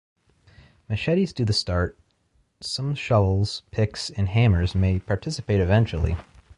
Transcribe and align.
Machetes 0.89 1.31
do 1.31 1.45
the 1.45 1.53
start, 1.53 1.95
some 2.59 2.95
shovels, 2.95 3.61
picks 3.69 4.09
and 4.09 4.29
hammers 4.29 4.73
may 4.73 4.97
participate 4.97 5.59
eventually. 5.59 6.17